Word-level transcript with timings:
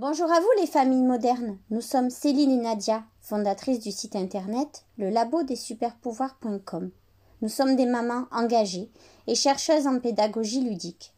Bonjour 0.00 0.30
à 0.30 0.38
vous 0.38 0.46
les 0.60 0.68
familles 0.68 1.02
modernes. 1.02 1.58
Nous 1.70 1.80
sommes 1.80 2.08
Céline 2.08 2.52
et 2.52 2.62
Nadia, 2.62 3.02
fondatrices 3.20 3.80
du 3.80 3.90
site 3.90 4.14
internet 4.14 4.84
le 4.96 5.10
labo 5.10 5.42
des 5.42 5.56
superpouvoirs.com. 5.56 6.92
Nous 7.42 7.48
sommes 7.48 7.74
des 7.74 7.84
mamans 7.84 8.26
engagées 8.30 8.92
et 9.26 9.34
chercheuses 9.34 9.88
en 9.88 9.98
pédagogie 9.98 10.60
ludique. 10.60 11.14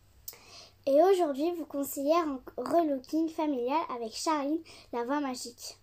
Et 0.87 0.97
aujourd'hui, 1.03 1.53
vous 1.59 1.67
conseillez 1.67 2.15
un 2.15 2.41
relooking 2.57 3.29
familial 3.29 3.77
avec 3.95 4.15
Charline, 4.15 4.61
la 4.95 5.05
voix 5.05 5.21
magique. 5.21 5.77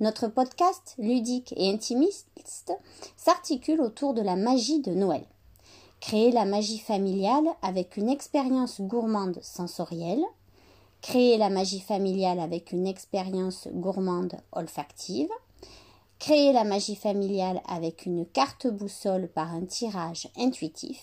Notre 0.00 0.26
podcast 0.26 0.96
ludique 0.98 1.54
et 1.56 1.70
intimiste 1.70 2.72
s'articule 3.16 3.80
autour 3.80 4.14
de 4.14 4.22
la 4.22 4.34
magie 4.34 4.80
de 4.80 4.94
Noël. 4.94 5.24
Créer 6.00 6.32
la 6.32 6.44
magie 6.44 6.80
familiale 6.80 7.46
avec 7.62 7.96
une 7.96 8.08
expérience 8.08 8.80
gourmande 8.80 9.38
sensorielle. 9.42 10.24
Créer 11.02 11.38
la 11.38 11.48
magie 11.48 11.80
familiale 11.80 12.40
avec 12.40 12.72
une 12.72 12.86
expérience 12.86 13.68
gourmande 13.72 14.36
olfactive. 14.52 15.30
Créer 16.18 16.52
la 16.52 16.64
magie 16.64 16.94
familiale 16.94 17.62
avec 17.66 18.04
une 18.04 18.26
carte 18.26 18.66
boussole 18.66 19.28
par 19.28 19.54
un 19.54 19.64
tirage 19.64 20.28
intuitif. 20.36 21.02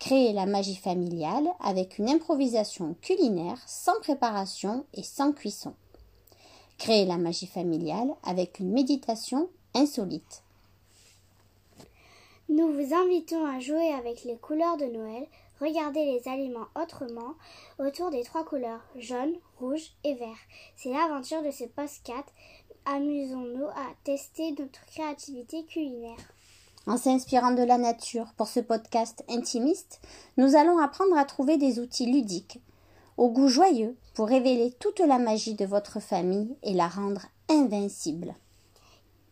Créer 0.00 0.32
la 0.32 0.46
magie 0.46 0.76
familiale 0.76 1.48
avec 1.60 1.98
une 1.98 2.08
improvisation 2.08 2.96
culinaire 3.00 3.60
sans 3.66 3.98
préparation 4.00 4.84
et 4.94 5.04
sans 5.04 5.32
cuisson. 5.32 5.74
Créer 6.76 7.04
la 7.04 7.16
magie 7.16 7.46
familiale 7.46 8.14
avec 8.24 8.58
une 8.58 8.72
méditation 8.72 9.48
insolite. 9.74 10.42
Nous 12.48 12.72
vous 12.72 12.94
invitons 12.94 13.44
à 13.46 13.60
jouer 13.60 13.92
avec 13.92 14.24
les 14.24 14.36
couleurs 14.36 14.78
de 14.78 14.86
Noël, 14.86 15.26
regarder 15.60 16.04
les 16.04 16.28
aliments 16.28 16.68
autrement 16.80 17.34
autour 17.78 18.10
des 18.10 18.22
trois 18.22 18.44
couleurs 18.44 18.82
jaune, 18.96 19.34
rouge 19.58 19.92
et 20.04 20.14
vert. 20.14 20.38
C'est 20.76 20.92
l'aventure 20.92 21.42
de 21.42 21.50
ce 21.50 21.64
post-4. 21.64 22.24
Amusons-nous 22.86 23.66
à 23.66 23.94
tester 24.04 24.52
notre 24.52 24.84
créativité 24.86 25.64
culinaire. 25.64 26.18
En 26.86 26.96
s'inspirant 26.96 27.50
de 27.50 27.62
la 27.62 27.76
nature 27.76 28.32
pour 28.36 28.46
ce 28.46 28.60
podcast 28.60 29.22
intimiste, 29.28 30.00
nous 30.38 30.56
allons 30.56 30.78
apprendre 30.78 31.18
à 31.18 31.26
trouver 31.26 31.58
des 31.58 31.80
outils 31.80 32.10
ludiques, 32.10 32.60
au 33.18 33.28
goût 33.28 33.48
joyeux, 33.48 33.94
pour 34.14 34.28
révéler 34.28 34.72
toute 34.80 35.00
la 35.00 35.18
magie 35.18 35.54
de 35.54 35.66
votre 35.66 36.00
famille 36.00 36.56
et 36.62 36.72
la 36.72 36.88
rendre 36.88 37.26
invincible. 37.50 38.34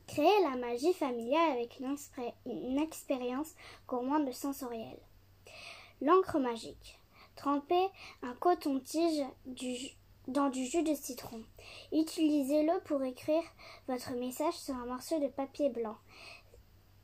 Créer 0.07 0.43
la 0.43 0.57
magie 0.57 0.93
familiale 0.93 1.53
avec 1.53 1.81
une, 1.81 2.79
expérience 2.79 3.55
gourmande 3.89 4.33
sensorielle. 4.33 5.01
L'encre 6.03 6.39
magique. 6.39 7.01
Trempez 7.37 7.89
un 8.23 8.35
coton-tige 8.35 9.25
dans 10.29 10.51
du 10.51 10.67
jus 10.67 10.83
de 10.83 10.95
citron. 10.95 11.43
Utilisez-le 11.93 12.81
pour 12.85 13.03
écrire 13.03 13.43
votre 13.89 14.13
message 14.13 14.55
sur 14.55 14.75
un 14.75 14.87
morceau 14.87 15.19
de 15.21 15.29
papier 15.29 15.71
blanc. 15.71 15.97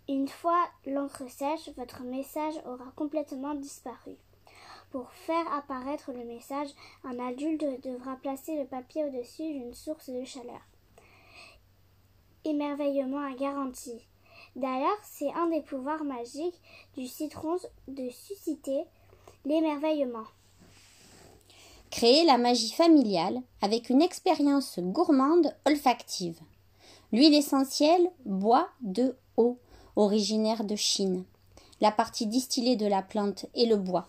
Une 0.09 0.29
fois 0.29 0.69
l'encre 0.85 1.29
sèche, 1.31 1.71
votre 1.77 2.03
message 2.03 2.55
aura 2.67 2.93
complètement 2.97 3.55
disparu. 3.55 4.17
Pour 4.91 5.11
faire 5.13 5.51
apparaître 5.55 6.13
le 6.13 6.25
message, 6.25 6.69
un 7.05 7.19
adulte 7.19 7.65
devra 7.83 8.17
placer 8.17 8.59
le 8.59 8.67
papier 8.67 9.05
au-dessus 9.05 9.55
d'une 9.55 9.73
source 9.73 10.11
de 10.11 10.25
chaleur. 10.25 10.61
Émerveillement 12.45 13.25
à 13.25 13.33
garantie. 13.35 14.07
D'ailleurs, 14.57 14.99
c'est 15.03 15.33
un 15.33 15.49
des 15.49 15.63
pouvoirs 15.63 16.05
magiques 16.05 16.61
du 16.97 17.07
citron 17.07 17.57
de 17.89 18.11
susciter 18.11 18.85
l'émerveillement. 19.45 20.27
Créer 21.91 22.25
la 22.25 22.39
magie 22.39 22.73
familiale 22.73 23.43
avec 23.61 23.91
une 23.91 24.03
expérience 24.03 24.79
gourmande 24.79 25.55
olfactive. 25.67 26.41
L'huile 27.13 27.35
essentielle 27.35 28.11
bois 28.25 28.69
de 28.81 29.17
eau 29.37 29.59
originaire 29.97 30.65
de 30.65 30.77
Chine. 30.77 31.25
La 31.81 31.91
partie 31.91 32.27
distillée 32.27 32.77
de 32.77 32.87
la 32.87 33.03
plante 33.03 33.47
est 33.55 33.67
le 33.67 33.77
bois. 33.77 34.09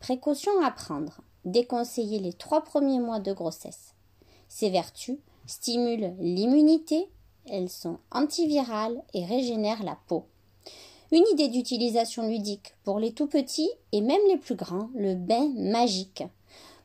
Précaution 0.00 0.52
à 0.64 0.70
prendre. 0.70 1.20
Déconseiller 1.44 2.18
les 2.18 2.32
trois 2.32 2.62
premiers 2.62 2.98
mois 2.98 3.20
de 3.20 3.32
grossesse. 3.32 3.94
Ces 4.48 4.70
vertus 4.70 5.18
stimulent 5.46 6.14
l'immunité, 6.18 7.08
elles 7.48 7.68
sont 7.68 7.98
antivirales 8.10 9.02
et 9.14 9.24
régénèrent 9.24 9.82
la 9.82 9.98
peau. 10.06 10.24
Une 11.12 11.24
idée 11.32 11.48
d'utilisation 11.48 12.28
ludique 12.28 12.74
pour 12.84 12.98
les 12.98 13.12
tout 13.12 13.26
petits 13.26 13.70
et 13.92 14.00
même 14.00 14.20
les 14.28 14.36
plus 14.36 14.54
grands, 14.54 14.90
le 14.94 15.14
bain 15.14 15.50
magique. 15.56 16.22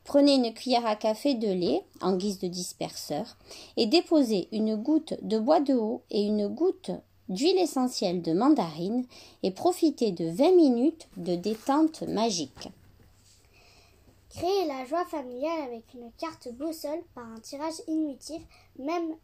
Prenez 0.04 0.34
une 0.34 0.54
cuillère 0.54 0.86
à 0.86 0.96
café 0.96 1.34
de 1.34 1.48
lait 1.48 1.82
en 2.00 2.16
guise 2.16 2.38
de 2.38 2.48
disperseur 2.48 3.36
et 3.76 3.86
déposez 3.86 4.48
une 4.52 4.76
goutte 4.76 5.14
de 5.22 5.38
bois 5.38 5.60
de 5.60 5.74
haut 5.74 6.02
et 6.10 6.22
une 6.22 6.48
goutte 6.48 6.92
d'huile 7.28 7.58
essentielle 7.58 8.22
de 8.22 8.32
mandarine 8.32 9.04
et 9.42 9.50
profitez 9.50 10.12
de 10.12 10.28
20 10.28 10.54
minutes 10.54 11.08
de 11.16 11.34
détente 11.34 12.02
magique. 12.02 12.68
Créez 14.30 14.66
la 14.66 14.84
joie 14.84 15.04
familiale 15.06 15.62
avec 15.66 15.94
une 15.94 16.12
carte 16.18 16.52
boussole 16.52 17.02
par 17.14 17.24
un 17.24 17.40
tirage 17.40 17.80
intuitif, 17.88 18.42
même 18.78 19.16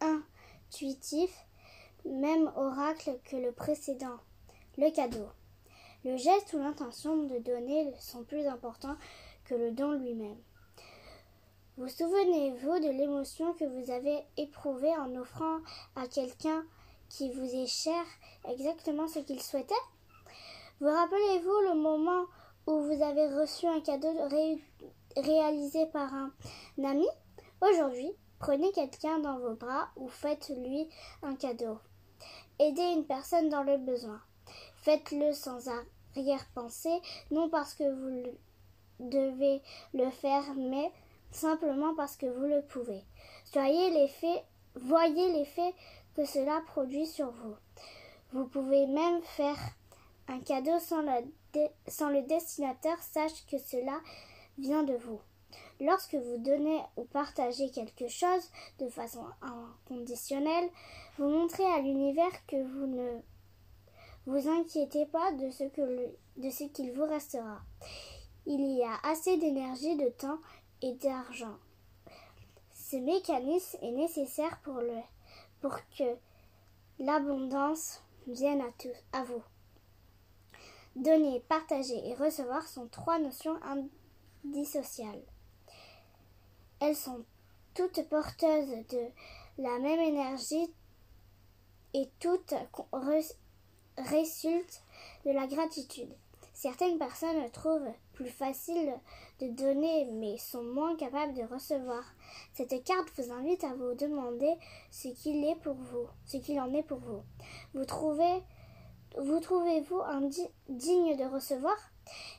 intuitif, 0.00 1.30
même 2.04 2.50
oracle 2.56 3.18
que 3.24 3.36
le 3.36 3.52
précédent. 3.52 4.18
Le 4.78 4.90
cadeau. 4.90 5.28
Le 6.04 6.16
geste 6.16 6.54
ou 6.54 6.58
l'intention 6.58 7.24
de 7.24 7.38
donner 7.38 7.92
sont 7.98 8.24
plus 8.24 8.46
importants 8.46 8.96
que 9.44 9.54
le 9.54 9.72
don 9.72 9.92
lui-même. 9.92 10.38
Vous 11.76 11.88
souvenez-vous 11.88 12.78
de 12.80 12.90
l'émotion 12.90 13.52
que 13.54 13.64
vous 13.64 13.90
avez 13.90 14.18
éprouvée 14.36 14.94
en 14.96 15.14
offrant 15.16 15.58
à 15.96 16.06
quelqu'un 16.06 16.64
qui 17.08 17.30
vous 17.32 17.54
est 17.54 17.66
cher 17.66 18.02
exactement 18.48 19.08
ce 19.08 19.18
qu'il 19.18 19.42
souhaitait? 19.42 19.74
Vous 20.80 20.88
rappelez-vous 20.88 21.60
le 21.68 21.74
moment 21.74 22.26
où 22.66 22.80
vous 22.80 23.02
avez 23.02 23.26
reçu 23.28 23.66
un 23.66 23.80
cadeau 23.80 24.12
réalisé 25.16 25.86
par 25.86 26.14
un 26.14 26.32
ami? 26.84 27.06
Aujourd'hui, 27.60 28.10
prenez 28.40 28.72
quelqu'un 28.72 29.20
dans 29.20 29.38
vos 29.38 29.54
bras 29.54 29.90
ou 29.96 30.08
faites-lui 30.08 30.88
un 31.22 31.36
cadeau. 31.36 31.78
Aidez 32.58 32.92
une 32.94 33.06
personne 33.06 33.48
dans 33.48 33.62
le 33.62 33.78
besoin. 33.78 34.20
Faites-le 34.76 35.32
sans 35.32 35.68
arrière-pensée, 36.16 37.00
non 37.30 37.48
parce 37.48 37.74
que 37.74 37.84
vous 37.84 38.32
devez 38.98 39.62
le 39.94 40.10
faire, 40.10 40.42
mais 40.56 40.90
simplement 41.30 41.94
parce 41.94 42.16
que 42.16 42.26
vous 42.26 42.46
le 42.46 42.62
pouvez. 42.62 43.04
Soyez 43.44 43.90
l'effet, 43.90 44.44
voyez 44.74 45.32
l'effet 45.32 45.74
que 46.16 46.24
cela 46.24 46.60
produit 46.66 47.06
sur 47.06 47.30
vous. 47.30 47.54
Vous 48.32 48.46
pouvez 48.46 48.86
même 48.86 49.22
faire 49.22 49.58
un 50.28 50.40
cadeau 50.40 50.78
sans, 50.78 51.04
sans 51.88 52.08
le 52.08 52.22
destinateur 52.22 52.98
sache 53.00 53.46
que 53.50 53.58
cela 53.58 53.98
vient 54.58 54.82
de 54.82 54.94
vous. 54.94 55.20
Lorsque 55.80 56.14
vous 56.14 56.36
donnez 56.36 56.80
ou 56.96 57.04
partagez 57.04 57.70
quelque 57.70 58.06
chose 58.08 58.50
de 58.78 58.88
façon 58.90 59.24
inconditionnelle, 59.40 60.68
vous 61.18 61.28
montrez 61.28 61.64
à 61.64 61.80
l'univers 61.80 62.46
que 62.46 62.62
vous 62.62 62.86
ne 62.86 63.20
vous 64.26 64.48
inquiétez 64.48 65.06
pas 65.06 65.32
de 65.32 65.50
ce 65.50 66.64
qu'il 66.66 66.92
vous 66.92 67.06
restera. 67.06 67.62
Il 68.44 68.60
y 68.76 68.84
a 68.84 68.94
assez 69.04 69.38
d'énergie, 69.38 69.96
de 69.96 70.10
temps 70.10 70.38
et 70.82 70.92
d'argent. 70.94 71.56
Ce 72.74 72.96
mécanisme 72.96 73.78
est 73.80 73.92
nécessaire 73.92 74.60
pour, 74.62 74.82
que 75.96 76.16
l'abondance 76.98 78.02
vienne 78.26 78.60
à, 78.60 79.18
à 79.18 79.24
vous. 79.24 79.42
Donner, 80.96 81.40
partager 81.48 82.06
et 82.08 82.14
recevoir 82.14 82.66
sont 82.66 82.88
trois 82.88 83.18
notions 83.18 83.58
indissociables. 84.44 85.24
Elles 86.80 86.96
sont 86.96 87.24
toutes 87.74 88.08
porteuses 88.08 88.86
de 88.88 89.06
la 89.58 89.78
même 89.78 90.00
énergie 90.00 90.72
et 91.94 92.08
toutes 92.20 92.54
résultent 93.98 94.82
de 95.26 95.30
la 95.30 95.46
gratitude. 95.46 96.12
Certaines 96.54 96.98
personnes 96.98 97.50
trouvent 97.52 97.92
plus 98.12 98.28
facile 98.28 98.92
de 99.40 99.48
donner 99.48 100.06
mais 100.12 100.36
sont 100.36 100.62
moins 100.62 100.96
capables 100.96 101.34
de 101.34 101.42
recevoir. 101.42 102.04
Cette 102.54 102.84
carte 102.84 103.10
vous 103.16 103.32
invite 103.32 103.64
à 103.64 103.74
vous 103.74 103.94
demander 103.94 104.54
ce 104.90 105.08
qu'il 105.08 105.44
est 105.44 105.56
pour 105.56 105.74
vous, 105.74 106.06
ce 106.26 106.36
qu'il 106.38 106.60
en 106.60 106.72
est 106.74 106.82
pour 106.82 106.98
vous. 106.98 107.22
Vous 107.74 107.84
trouvez 107.84 108.42
vous 109.18 109.40
trouvez-vous 109.40 110.00
digne 110.68 111.16
de 111.16 111.24
recevoir? 111.24 111.76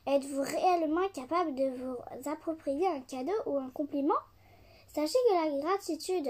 Êtes-vous 0.07 0.41
réellement 0.41 1.07
capable 1.09 1.55
de 1.55 1.69
vous 1.69 2.29
approprier 2.29 2.87
un 2.87 3.01
cadeau 3.01 3.33
ou 3.45 3.57
un 3.57 3.69
compliment? 3.69 4.13
Sachez 4.93 5.17
que 5.29 5.51
la 5.51 5.61
gratitude 5.61 6.29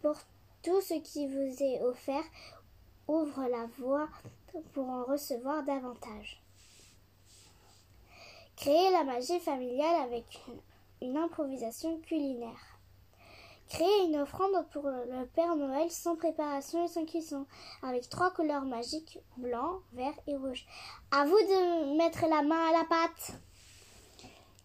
pour 0.00 0.16
tout 0.62 0.80
ce 0.80 0.94
qui 0.94 1.26
vous 1.26 1.62
est 1.62 1.82
offert 1.82 2.24
ouvre 3.08 3.48
la 3.48 3.66
voie 3.78 4.08
pour 4.72 4.88
en 4.88 5.04
recevoir 5.04 5.62
davantage. 5.64 6.42
Créer 8.56 8.90
la 8.90 9.04
magie 9.04 9.40
familiale 9.40 10.02
avec 10.02 10.40
une 11.00 11.16
improvisation 11.16 11.98
culinaire. 12.00 12.78
Créer 13.72 14.04
une 14.06 14.16
offrande 14.16 14.66
pour 14.70 14.82
le 14.82 15.24
Père 15.34 15.56
Noël 15.56 15.90
sans 15.90 16.14
préparation 16.14 16.84
et 16.84 16.88
sans 16.88 17.06
cuisson, 17.06 17.46
avec 17.82 18.06
trois 18.10 18.30
couleurs 18.30 18.66
magiques, 18.66 19.18
blanc, 19.38 19.78
vert 19.94 20.12
et 20.26 20.36
rouge. 20.36 20.66
À 21.10 21.24
vous 21.24 21.30
de 21.30 21.96
mettre 21.96 22.26
la 22.28 22.42
main 22.42 22.68
à 22.68 22.72
la 22.72 22.84
pâte. 22.84 23.40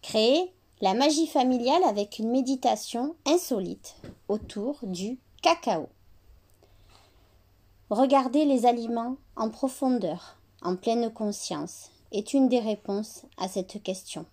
Créer 0.02 0.52
la 0.82 0.92
magie 0.92 1.26
familiale 1.26 1.84
avec 1.84 2.18
une 2.18 2.30
méditation 2.30 3.16
insolite 3.24 3.96
autour 4.28 4.78
du 4.82 5.18
cacao. 5.40 5.88
Regarder 7.88 8.44
les 8.44 8.66
aliments 8.66 9.16
en 9.36 9.48
profondeur, 9.48 10.36
en 10.60 10.76
pleine 10.76 11.10
conscience, 11.10 11.92
est 12.12 12.34
une 12.34 12.50
des 12.50 12.60
réponses 12.60 13.22
à 13.38 13.48
cette 13.48 13.82
question. 13.82 14.26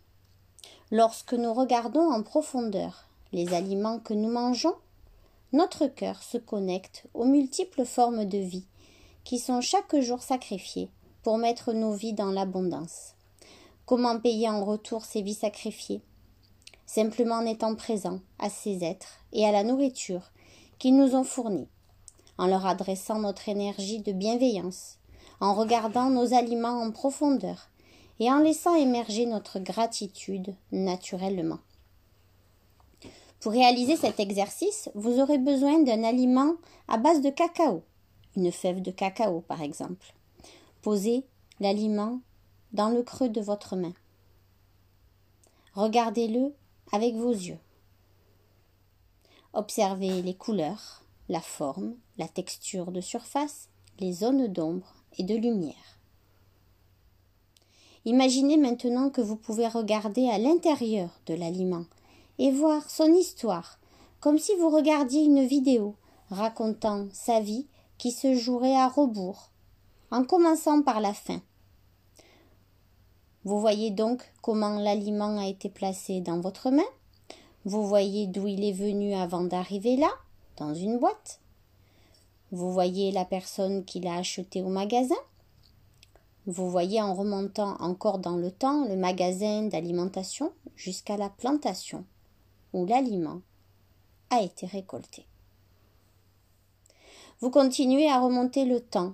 Lorsque 0.91 1.33
nous 1.33 1.53
regardons 1.53 2.11
en 2.11 2.23
profondeur 2.23 3.04
les 3.31 3.53
aliments 3.53 3.99
que 3.99 4.13
nous 4.13 4.29
mangeons, 4.29 4.75
notre 5.53 5.87
cœur 5.87 6.21
se 6.21 6.37
connecte 6.37 7.05
aux 7.13 7.25
multiples 7.25 7.85
formes 7.85 8.25
de 8.25 8.37
vie 8.37 8.65
qui 9.23 9.39
sont 9.39 9.61
chaque 9.61 9.99
jour 9.99 10.21
sacrifiées 10.21 10.89
pour 11.23 11.37
mettre 11.37 11.73
nos 11.73 11.93
vies 11.93 12.13
dans 12.13 12.31
l'abondance. 12.31 13.15
Comment 13.85 14.19
payer 14.19 14.49
en 14.49 14.63
retour 14.63 15.05
ces 15.05 15.21
vies 15.21 15.33
sacrifiées? 15.33 16.01
Simplement 16.85 17.35
en 17.35 17.45
étant 17.45 17.75
présent 17.75 18.19
à 18.39 18.49
ces 18.49 18.83
êtres 18.83 19.19
et 19.33 19.45
à 19.45 19.51
la 19.51 19.63
nourriture 19.63 20.31
qu'ils 20.77 20.95
nous 20.95 21.15
ont 21.15 21.23
fournis, 21.23 21.67
en 22.37 22.47
leur 22.47 22.65
adressant 22.65 23.19
notre 23.19 23.49
énergie 23.49 23.99
de 23.99 24.11
bienveillance, 24.11 24.97
en 25.39 25.53
regardant 25.53 26.09
nos 26.09 26.33
aliments 26.33 26.81
en 26.81 26.91
profondeur 26.91 27.69
et 28.19 28.31
en 28.31 28.39
laissant 28.39 28.75
émerger 28.75 29.25
notre 29.25 29.59
gratitude 29.59 30.55
naturellement. 30.71 31.59
Pour 33.45 33.53
réaliser 33.53 33.95
cet 33.95 34.19
exercice, 34.19 34.89
vous 34.95 35.19
aurez 35.19 35.37
besoin 35.37 35.83
d'un 35.83 36.03
aliment 36.03 36.55
à 36.87 36.97
base 36.97 37.21
de 37.21 37.29
cacao, 37.29 37.83
une 38.35 38.51
fève 38.51 38.81
de 38.81 38.89
cacao 38.89 39.41
par 39.41 39.61
exemple. 39.61 40.15
Posez 40.81 41.23
l'aliment 41.59 42.21
dans 42.73 42.89
le 42.89 43.03
creux 43.03 43.29
de 43.29 43.41
votre 43.41 43.75
main. 43.75 43.93
Regardez-le 45.75 46.55
avec 46.91 47.13
vos 47.13 47.33
yeux. 47.33 47.59
Observez 49.53 50.23
les 50.23 50.33
couleurs, 50.33 51.03
la 51.29 51.39
forme, 51.39 51.93
la 52.17 52.27
texture 52.27 52.91
de 52.91 52.99
surface, 52.99 53.69
les 53.99 54.11
zones 54.11 54.47
d'ombre 54.47 54.95
et 55.19 55.23
de 55.23 55.35
lumière. 55.35 55.99
Imaginez 58.05 58.57
maintenant 58.57 59.11
que 59.11 59.21
vous 59.21 59.35
pouvez 59.35 59.67
regarder 59.67 60.29
à 60.29 60.39
l'intérieur 60.39 61.11
de 61.27 61.35
l'aliment 61.35 61.85
et 62.39 62.51
voir 62.51 62.89
son 62.89 63.13
histoire, 63.13 63.79
comme 64.19 64.37
si 64.37 64.55
vous 64.55 64.69
regardiez 64.69 65.23
une 65.23 65.45
vidéo 65.45 65.95
racontant 66.29 67.07
sa 67.13 67.39
vie 67.39 67.67
qui 67.97 68.11
se 68.11 68.35
jouerait 68.35 68.75
à 68.75 68.87
rebours, 68.87 69.51
en 70.11 70.23
commençant 70.23 70.81
par 70.81 70.99
la 70.99 71.13
fin. 71.13 71.41
Vous 73.43 73.59
voyez 73.59 73.91
donc 73.91 74.23
comment 74.41 74.79
l'aliment 74.79 75.37
a 75.37 75.47
été 75.47 75.69
placé 75.69 76.19
dans 76.19 76.39
votre 76.39 76.71
main. 76.71 76.83
Vous 77.63 77.85
voyez 77.85 78.27
d'où 78.27 78.47
il 78.47 78.63
est 78.63 78.73
venu 78.73 79.13
avant 79.13 79.43
d'arriver 79.43 79.97
là, 79.97 80.09
dans 80.57 80.73
une 80.73 80.97
boîte. 80.97 81.39
Vous 82.51 82.71
voyez 82.71 83.11
la 83.11 83.25
personne 83.25 83.85
qui 83.85 83.99
l'a 83.99 84.15
acheté 84.15 84.61
au 84.61 84.69
magasin. 84.69 85.15
Vous 86.47 86.69
voyez 86.69 87.01
en 87.01 87.13
remontant 87.13 87.75
encore 87.79 88.19
dans 88.19 88.37
le 88.37 88.51
temps 88.51 88.85
le 88.85 88.95
magasin 88.95 89.63
d'alimentation 89.63 90.51
jusqu'à 90.75 91.17
la 91.17 91.29
plantation 91.29 92.05
où 92.75 92.85
l'aliment 92.85 93.41
a 94.29 94.41
été 94.41 94.65
récolté. 94.65 95.25
Vous 97.39 97.49
continuez 97.49 98.09
à 98.09 98.19
remonter 98.19 98.65
le 98.65 98.79
temps 98.79 99.13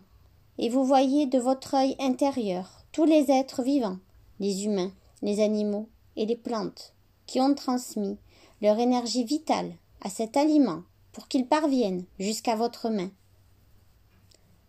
et 0.58 0.70
vous 0.70 0.84
voyez 0.84 1.26
de 1.26 1.40
votre 1.40 1.76
œil 1.76 1.96
intérieur 2.00 2.84
tous 2.92 3.06
les 3.06 3.32
êtres 3.32 3.64
vivants 3.64 3.98
les 4.42 4.66
humains, 4.66 4.92
les 5.22 5.40
animaux 5.40 5.88
et 6.16 6.26
les 6.26 6.36
plantes, 6.36 6.96
qui 7.28 7.40
ont 7.40 7.54
transmis 7.54 8.18
leur 8.62 8.80
énergie 8.80 9.24
vitale 9.24 9.72
à 10.02 10.10
cet 10.10 10.36
aliment 10.36 10.82
pour 11.12 11.28
qu'il 11.28 11.46
parvienne 11.46 12.06
jusqu'à 12.20 12.56
votre 12.56 12.90
main. 12.90 13.12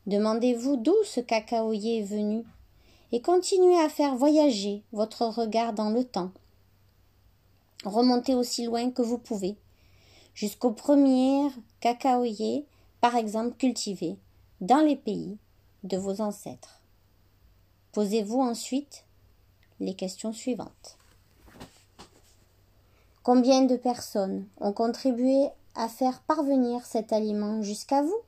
Demandez-vous 0.07 0.77
d'où 0.77 0.95
ce 1.05 1.21
cacaoyer 1.21 2.01
est 2.01 2.05
venu 2.05 2.45
et 3.13 3.23
continuez 3.23 3.79
à 3.81 3.89
faire 3.89 4.15
voyager 4.15 4.83
votre 4.93 5.25
regard 5.25 5.73
dans 5.73 5.91
le 5.91 6.05
temps. 6.05 6.33
Remontez 7.85 8.35
aussi 8.35 8.65
loin 8.65 8.91
que 8.91 9.03
vous 9.03 9.19
pouvez, 9.19 9.57
jusqu'au 10.35 10.71
premier 10.71 11.49
cacaoyer, 11.81 12.65
par 13.01 13.17
exemple 13.17 13.57
cultivé 13.57 14.17
dans 14.61 14.81
les 14.81 14.97
pays 14.97 15.37
de 15.83 15.97
vos 15.97 16.21
ancêtres. 16.21 16.81
Posez-vous 17.93 18.41
ensuite 18.41 19.05
les 19.81 19.95
questions 19.95 20.33
suivantes. 20.33 20.97
Combien 23.25 23.63
de 23.63 23.77
personnes 23.77 24.47
ont 24.61 24.73
contribué 24.73 25.49
à 25.75 25.89
faire 25.89 26.21
parvenir 26.23 26.85
cet 26.87 27.13
aliment 27.13 27.63
jusqu'à 27.63 28.03
vous, 28.03 28.21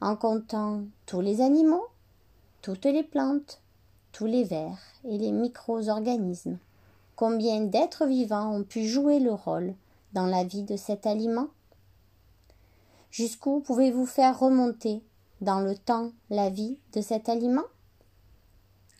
en 0.00 0.16
comptant 0.16 0.82
tous 1.06 1.20
les 1.20 1.40
animaux, 1.40 1.86
toutes 2.60 2.84
les 2.84 3.02
plantes, 3.02 3.60
tous 4.12 4.26
les 4.26 4.44
vers 4.44 4.78
et 5.04 5.18
les 5.18 5.32
micro-organismes? 5.32 6.58
Combien 7.16 7.60
d'êtres 7.60 8.06
vivants 8.06 8.52
ont 8.52 8.64
pu 8.64 8.88
jouer 8.88 9.20
le 9.20 9.32
rôle 9.32 9.74
dans 10.14 10.26
la 10.26 10.42
vie 10.42 10.64
de 10.64 10.76
cet 10.76 11.06
aliment? 11.06 11.46
Jusqu'où 13.12 13.60
pouvez-vous 13.60 14.06
faire 14.06 14.40
remonter 14.40 15.00
dans 15.40 15.60
le 15.60 15.76
temps 15.76 16.10
la 16.30 16.50
vie 16.50 16.80
de 16.92 17.00
cet 17.00 17.28
aliment? 17.28 17.62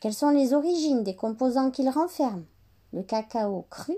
Quelles 0.00 0.14
sont 0.14 0.30
les 0.30 0.52
origines 0.52 1.02
des 1.02 1.16
composants 1.16 1.72
qu'il 1.72 1.88
renferme? 1.88 2.44
Le 2.92 3.02
cacao 3.02 3.66
cru 3.68 3.96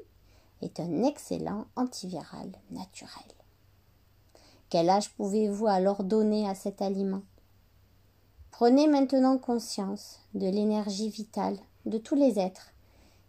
est 0.62 0.80
un 0.80 1.02
excellent 1.02 1.66
antiviral 1.76 2.50
naturel. 2.70 3.12
Quel 4.70 4.88
âge 4.88 5.10
pouvez-vous 5.10 5.66
alors 5.66 6.04
donner 6.04 6.48
à 6.48 6.54
cet 6.54 6.80
aliment? 6.80 7.22
Prenez 8.50 8.88
maintenant 8.88 9.36
conscience 9.36 10.20
de 10.32 10.48
l'énergie 10.48 11.10
vitale 11.10 11.58
de 11.84 11.98
tous 11.98 12.14
les 12.14 12.38
êtres 12.38 12.72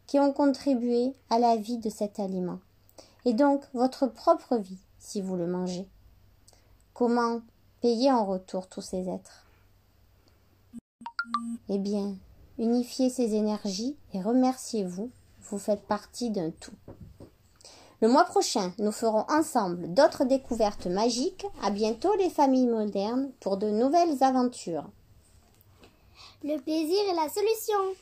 qui 0.08 0.20
ont 0.20 0.34
contribué 0.34 1.14
à 1.30 1.38
la 1.38 1.56
vie 1.58 1.78
de 1.78 1.90
cet 1.90 2.20
aliment, 2.20 2.60
et 3.26 3.34
donc 3.34 3.64
votre 3.74 4.08
propre 4.08 4.58
vie 4.58 4.80
si 5.00 5.22
vous 5.22 5.36
le 5.36 5.48
mangez. 5.48 5.88
Comment 6.94 7.42
payer 7.82 8.12
en 8.12 8.26
retour 8.26 8.68
tous 8.68 8.82
ces 8.82 9.08
êtres? 9.08 9.46
Eh 11.70 11.78
bien, 11.78 12.16
Unifiez 12.60 13.12
ces 13.12 13.36
énergies 13.36 13.96
et 14.14 14.22
remerciez-vous, 14.22 15.12
vous 15.44 15.60
faites 15.60 15.84
partie 15.84 16.32
d'un 16.32 16.50
tout. 16.50 16.74
Le 18.02 18.10
mois 18.10 18.26
prochain, 18.26 18.74
nous 18.80 18.92
ferons 18.92 19.26
ensemble 19.30 19.94
d'autres 19.94 20.26
découvertes 20.26 20.88
magiques. 20.88 21.46
À 21.62 21.70
bientôt 21.70 22.16
les 22.16 22.32
familles 22.32 22.68
modernes 22.68 23.30
pour 23.40 23.58
de 23.58 23.70
nouvelles 23.70 24.24
aventures. 24.24 24.90
Le 26.44 26.58
plaisir 26.60 26.98
est 27.12 27.16
la 27.16 27.30
solution. 27.30 27.96